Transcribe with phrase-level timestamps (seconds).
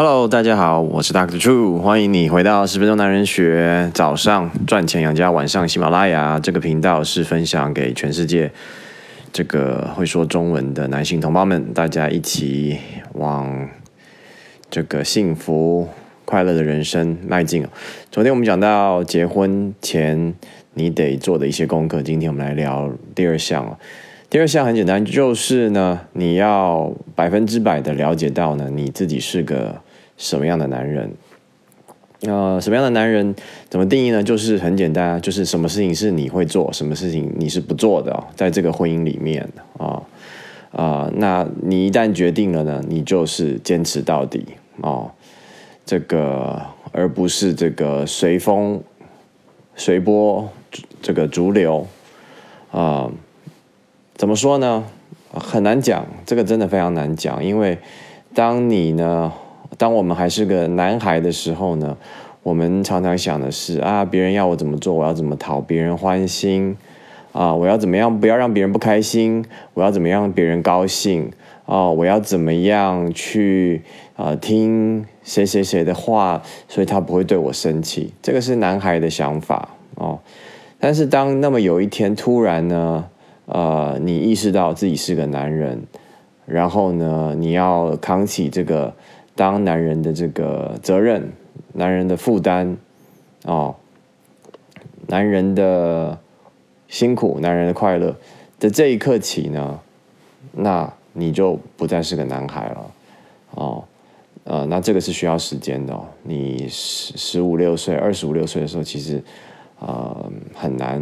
[0.00, 3.90] Hello，大家好，我是 Doctor True，欢迎你回到十分钟男人学。
[3.92, 8.52] 早上赚钱养家，晚上喜马拉雅这个频道是分享给全世界
[9.32, 12.78] 这个会说中文的男性同胞们，大家一起
[13.14, 13.68] 往
[14.70, 15.88] 这个幸福
[16.24, 17.66] 快乐的人生迈进。
[18.12, 20.32] 昨天我们讲到结婚前
[20.74, 23.76] 你得做的一些功课，今天我们来聊第二项
[24.30, 29.80] 第二项很简单，就是呢，你要百分之百的了解到呢，你自己是个
[30.18, 31.14] 什么样的男人。
[32.22, 33.34] 呃，什么样的男人
[33.70, 34.22] 怎么定义呢？
[34.22, 40.02] 就是很简单啊，就是什么事情是你会做，什么事情你是不做的，在这个婚姻里面啊
[40.72, 44.44] 啊，那你一旦决定了呢，你就是坚持到底
[44.80, 45.12] 哦，
[45.86, 46.60] 这个
[46.90, 48.82] 而不是这个随风
[49.76, 50.50] 随波
[51.00, 51.86] 这个逐流
[52.72, 53.08] 啊。
[54.16, 54.84] 怎么说呢？
[55.30, 57.44] 很难讲，这个真的非常难讲。
[57.44, 57.78] 因为
[58.34, 59.32] 当你呢，
[59.78, 61.96] 当我们还是个男孩的时候呢，
[62.42, 66.76] 我们常常想的是啊，别人要我怎么做，我要怎么讨别人欢心
[67.32, 71.30] 啊，我要怎么样不要让别人不开心，我要怎么样让别人高兴
[71.64, 73.82] 啊，我要怎么样去
[74.16, 78.12] 啊听谁谁谁的话，所以他不会对我生气。
[78.20, 80.18] 这个是男孩的想法哦。
[80.80, 83.06] 但是当那么有一天突然呢？
[83.50, 85.82] 呃，你意识到自己是个男人，
[86.44, 88.94] 然后呢，你要扛起这个
[89.38, 91.30] 当男人的这个责任，
[91.74, 92.76] 男人的负担，
[93.44, 93.76] 哦，
[95.06, 96.18] 男人的
[96.88, 98.16] 辛苦，男人的快乐
[98.58, 99.78] 的这一刻起呢，
[100.50, 102.90] 那你就不再是个男孩了，
[103.52, 103.84] 哦，
[104.42, 109.22] 呃，那这个是需要时间的，哦你十十五六岁、二十五六岁的时候，其实
[109.78, 111.00] 呃很难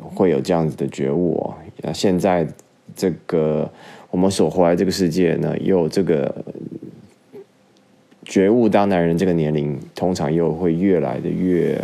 [0.00, 1.54] 会有这样子的觉悟哦。
[1.82, 2.48] 那现在
[2.96, 3.70] 这个
[4.10, 6.34] 我们所活在这个世界呢，又这个
[8.24, 11.80] 觉悟当男人这个年龄，通常又会越来的越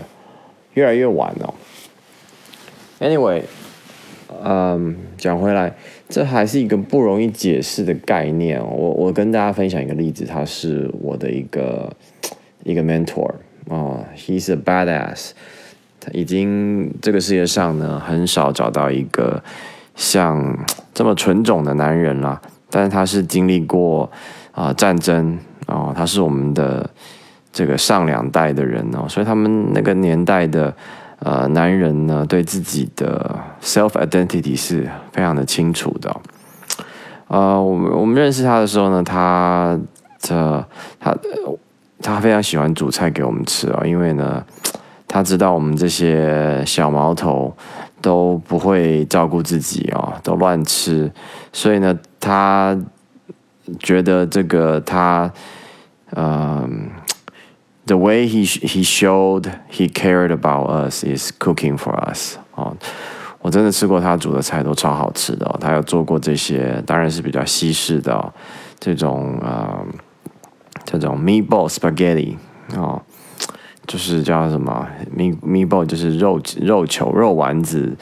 [0.75, 1.55] 越来越晚哦。
[2.99, 3.43] Anyway，
[4.43, 5.75] 嗯，讲回来，
[6.09, 8.61] 这还是一个不容易解释的概念。
[8.61, 11.95] 我我跟大家分享一个例子，他是我的一个
[12.65, 13.33] 一个 mentor
[13.69, 15.31] 啊，He's a badass，
[16.01, 19.43] 他已经这个世界上呢很少找到一个。
[19.97, 20.57] 像
[20.95, 24.11] 这么纯种的男人啦，但是他是经历过
[24.53, 25.39] 啊战争
[25.71, 26.89] 哦，他是我们的
[27.53, 30.75] 这个上两代的人哦，所以他们那个年代的
[31.21, 36.15] 呃男人呢，对自己的 self identity 是非常的清楚的。
[37.29, 39.79] 呃，我们我们认识他的时候呢，他
[40.19, 40.65] 这
[40.99, 41.17] 他
[42.03, 44.45] 他非常喜欢煮菜给我们吃哦，因为呢，
[45.09, 47.57] 他知道我们这些小毛头。
[48.03, 51.13] 都不会照顾自己哦，都乱吃，
[51.53, 52.75] 所以呢，他
[53.79, 55.31] 觉得这个他，
[56.17, 56.91] 嗯
[57.87, 62.77] ，the way he he showed he cared about us is cooking for us 哦，
[63.41, 68.33] 我真的吃过他煮的菜都超好吃的，他有做过这些，当然是比较西式的
[68.79, 69.85] 这种啊，
[70.85, 72.37] 这种 meatball spaghetti
[72.77, 73.01] 哦。
[73.87, 77.97] 就是叫什么 me meatball 就是肉肉球肉丸子，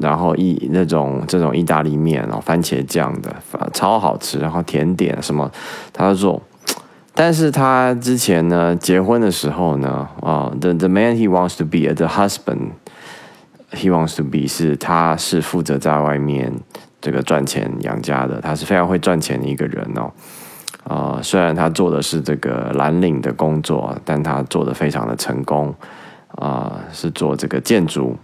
[0.00, 3.36] 然后意那种这种意大利面哦，番茄酱的，
[3.74, 4.38] 超好吃。
[4.38, 5.50] 然后甜点什么，
[5.92, 6.42] 他都做。
[7.22, 12.70] 但是他之前呢，结婚的时候呢，啊，the the man he wants to be the husband
[13.72, 16.50] he wants to be 是他是负责在外面
[16.98, 20.10] 这个赚钱养家的，他是非常会赚钱的一个人哦。
[20.84, 25.74] 啊，虽然他做的是这个蓝领的工作，但他做的非常的成功，
[26.36, 28.16] 啊，是做这个建筑。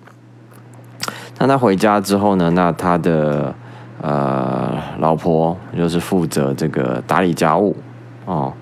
[1.38, 2.48] 那他回家之后呢？
[2.52, 3.54] 那他的
[4.00, 7.76] 呃老婆就是负责这个打理家务
[8.24, 8.54] 哦。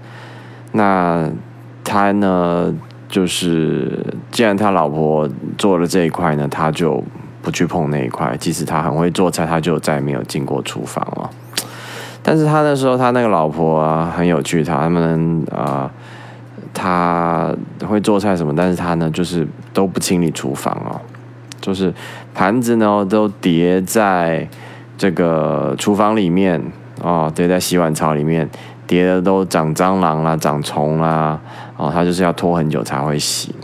[0.77, 1.31] 那
[1.85, 2.75] 他呢，
[3.09, 7.01] 就是既然他老婆做了这一块呢，他就
[7.41, 8.37] 不去碰那一块。
[8.39, 11.31] 即使他很会做菜，他就再也没有进过厨房了。
[12.25, 15.89] 但是他那时候，他那个老婆啊，很有趣，他们啊，
[16.73, 17.55] 他
[17.87, 21.01] 会做菜什么，但是他呢，就是都不清理厨房哦，
[21.61, 21.95] 就是
[22.35, 24.49] 盘子呢都叠在
[24.99, 26.61] 这个厨房里面
[27.01, 28.49] 哦，叠在洗碗槽里面，
[28.87, 31.41] 叠的都长蟑螂啦、长虫啦，
[31.77, 33.55] 哦，他就是要拖很久才会洗。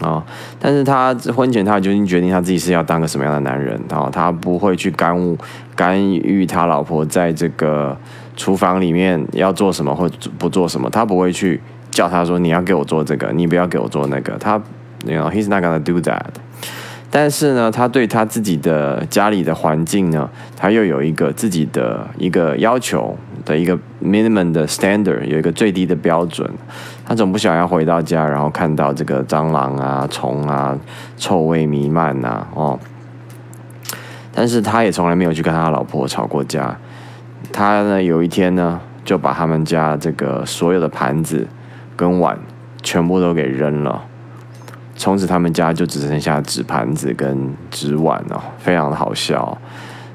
[0.00, 0.22] 啊！
[0.58, 5.38] 但是他婚前他就已经决定他自己是要当个什么样的男人，然后他不会去干预
[5.76, 7.96] 干预他老婆在这个
[8.36, 11.62] 厨房里面要做什么或不做什么，他不会去
[11.92, 14.60] 叫他说你要给我做这个，你不要给我做那个，他
[15.06, 16.20] ，you know he's not gonna do that。
[17.08, 26.50] 但是呢，他对他自己的家里的环境呢，他又有一个自己的一个要求，的一个 minimum 的 standard，有一个最低的标准。
[27.06, 30.78] 他总不想要回到家，然后看到这个蟑螂啊、虫啊、
[31.16, 32.78] 臭味弥漫呐，哦。
[34.32, 36.76] 但是他也从来没有去跟他老婆吵过架。
[37.52, 41.46] 他呢，有一天呢，就把他们家这个所有的盘子
[41.94, 42.36] 跟碗
[42.82, 44.02] 全部都给扔了。
[44.96, 49.56] 从此他们家就只剩下纸盘子跟纸碗哦，非常的好笑。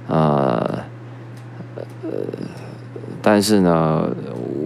[0.08, 0.80] 呃，
[3.22, 4.08] 但是呢。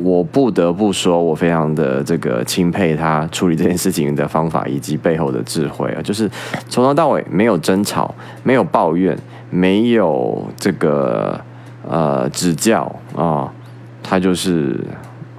[0.03, 6.29] 我不得不说，我非常的这个钦佩他处理这件事情的方法以及背后的智慧啊， 就是
[6.67, 8.13] 从头到尾没有争吵，
[8.43, 9.17] 没有抱怨，
[9.49, 11.39] 没有这个
[11.87, 13.49] 呃指教啊，
[14.03, 14.77] 他就是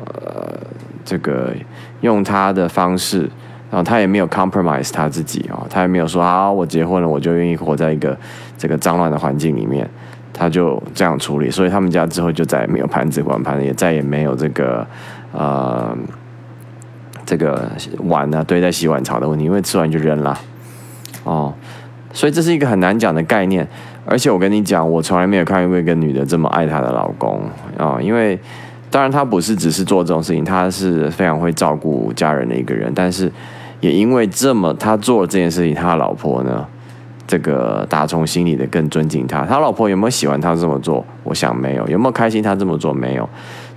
[0.07, 0.59] 呃
[1.05, 1.53] 这个
[2.01, 3.29] 用他的方式，
[3.71, 8.17] 然后他也没有 compromise 他自己啊，他也没有说啊，我结婚了，我就愿意活在一个
[8.57, 9.87] 这个脏乱的环境里面。
[10.37, 14.85] 他就这样处理，所以他们家之后就再也没有盘子碗盘，也再也没有这个
[15.33, 15.97] 呃
[17.25, 17.71] 这个
[18.01, 20.37] 碗呢堆在洗碗槽的问题，因为吃完就扔了
[21.23, 21.55] 哦。
[22.13, 23.67] 所以这是一个很难讲的概念，
[24.05, 27.41] 而且我跟你讲，我从来没有看过一个女的这么爱她的老公
[27.79, 28.39] 啊，因为
[28.91, 33.31] 当然她不是只是做这种事情，她是非常会照顾家人的一个人，但是
[33.81, 36.67] 也因为这么她做了这件事情，他老婆呢？
[37.27, 41.05] 这个打从心里的更尊敬他，他老婆有没有喜欢他这么做？
[41.23, 41.87] 我想没有。
[41.89, 42.93] 有没有开心他这么做？
[42.93, 43.29] 没有。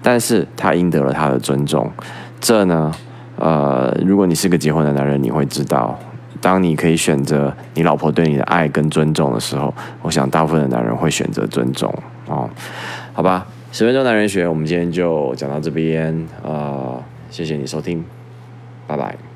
[0.04, 1.90] 但是他赢得了他的尊重。
[2.40, 2.92] 这呢，
[3.38, 5.98] 呃，如果你是个结婚的男人，你会知道，
[6.40, 11.94] 当你可以选择你老婆对你的爱跟尊重的时候，我想大部分的男人会选择尊重。
[12.28, 12.50] 哦，
[13.14, 16.28] 好吧，十分钟男人学，我们今天就讲到这边。
[16.44, 18.04] 呃，谢谢你收听，
[18.86, 19.27] 拜拜。